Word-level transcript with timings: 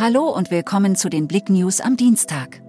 Hallo 0.00 0.28
und 0.28 0.52
willkommen 0.52 0.94
zu 0.94 1.08
den 1.08 1.26
Blick 1.26 1.50
News 1.50 1.80
am 1.80 1.96
Dienstag. 1.96 2.62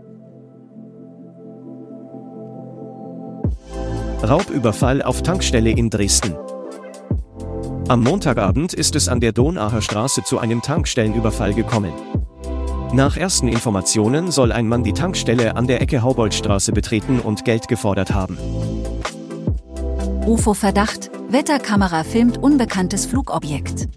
Raubüberfall 4.23 5.03
auf 5.03 5.21
Tankstelle 5.21 5.69
in 5.69 5.91
Dresden. 5.91 6.33
Am 7.87 8.01
Montagabend 8.01 8.73
ist 8.73 8.95
es 8.95 9.07
an 9.07 9.19
der 9.19 9.31
Donacher 9.31 9.83
Straße 9.83 10.23
zu 10.23 10.39
einem 10.39 10.63
Tankstellenüberfall 10.63 11.53
gekommen. 11.53 11.93
Nach 12.93 13.15
ersten 13.15 13.47
Informationen 13.47 14.31
soll 14.31 14.51
ein 14.51 14.67
Mann 14.67 14.83
die 14.83 14.93
Tankstelle 14.93 15.55
an 15.55 15.67
der 15.67 15.83
Ecke 15.83 16.01
Hauboldstraße 16.01 16.71
betreten 16.71 17.19
und 17.19 17.45
Geld 17.45 17.67
gefordert 17.67 18.11
haben. 18.11 18.39
UFO-Verdacht, 20.25 21.11
Wetterkamera 21.29 22.03
filmt 22.03 22.39
unbekanntes 22.39 23.05
Flugobjekt. 23.05 23.87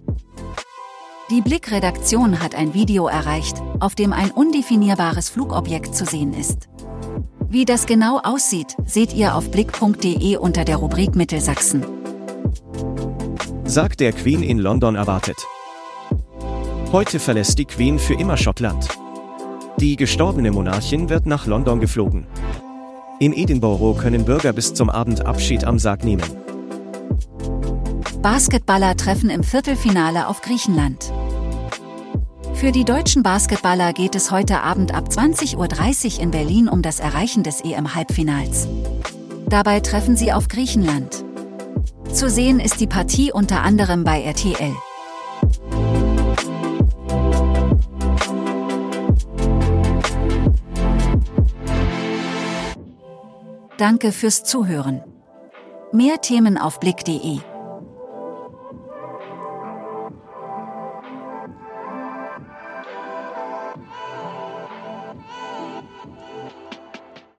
Die 1.33 1.41
Blick-Redaktion 1.41 2.43
hat 2.43 2.55
ein 2.55 2.75
Video 2.75 3.07
erreicht, 3.07 3.57
auf 3.81 3.95
dem 3.95 4.13
ein 4.13 4.31
undefinierbares 4.33 5.31
Flugobjekt 5.31 5.95
zu 5.95 6.05
sehen 6.05 6.35
ist. 6.35 6.69
Wie 7.49 7.65
das 7.65 7.87
genau 7.87 8.19
aussieht, 8.23 8.77
seht 8.85 9.15
ihr 9.15 9.35
auf 9.35 9.51
blick.de 9.51 10.37
unter 10.37 10.67
der 10.67 10.77
Rubrik 10.77 11.17
Mittelsachsen. 11.17 11.87
Sagt 13.65 14.01
der 14.01 14.13
Queen 14.13 14.43
in 14.43 14.59
London 14.59 14.95
erwartet. 14.95 15.39
Heute 16.93 17.19
verlässt 17.19 17.59
die 17.59 17.65
Queen 17.65 17.99
für 17.99 18.13
immer 18.13 18.37
Schottland. 18.37 18.89
Die 19.79 19.97
gestorbene 19.97 20.51
Monarchin 20.51 21.09
wird 21.09 21.25
nach 21.25 21.47
London 21.47 21.81
geflogen. 21.81 22.27
In 23.21 23.33
Edinburgh 23.33 23.99
können 23.99 24.27
Bürger 24.27 24.53
bis 24.53 24.75
zum 24.75 24.91
Abend 24.91 25.25
Abschied 25.25 25.65
am 25.65 25.79
Sarg 25.79 26.05
nehmen. 26.05 26.29
Basketballer 28.21 28.99
treffen 28.99 29.31
im 29.31 29.43
Viertelfinale 29.43 30.29
auf 30.29 30.43
Griechenland. 30.43 31.11
Für 32.63 32.71
die 32.71 32.85
deutschen 32.85 33.25
Basketballer 33.25 33.93
geht 33.93 34.15
es 34.15 34.31
heute 34.31 34.61
Abend 34.61 34.95
ab 34.95 35.09
20.30 35.09 35.57
Uhr 36.15 36.23
in 36.23 36.31
Berlin 36.31 36.69
um 36.69 36.81
das 36.81 37.01
Erreichen 37.01 37.43
des 37.43 37.61
EM-Halbfinals. 37.61 38.69
Dabei 39.49 39.81
treffen 39.81 40.15
sie 40.15 40.33
auf 40.33 40.47
Griechenland. 40.47 41.25
Zu 42.13 42.31
sehen 42.31 42.61
ist 42.61 42.79
die 42.79 42.87
Partie 42.87 43.33
unter 43.33 43.63
anderem 43.63 44.05
bei 44.05 44.23
RTL. 44.23 44.77
Danke 53.77 54.13
fürs 54.13 54.45
Zuhören. 54.45 55.03
Mehr 55.91 56.21
Themen 56.21 56.57
auf 56.59 56.79
blick.de 56.79 57.41